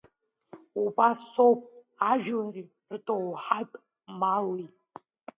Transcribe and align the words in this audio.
Убасоуп 0.81 1.61
ажәлари 2.09 2.63
рдоуҳатә 2.93 3.77
мали. 4.19 4.65